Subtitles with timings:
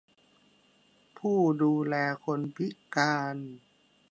[1.17, 3.37] ผู้ดูแลคนพิการ